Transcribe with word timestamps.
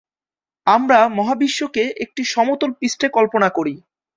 আমরা 0.67 0.99
মহাবিশ্বকে 1.09 1.83
একটি 2.03 2.21
সমতল 2.25 2.69
পৃষ্ঠে 2.79 3.07
কল্পনা 3.09 3.49
করি। 3.49 3.73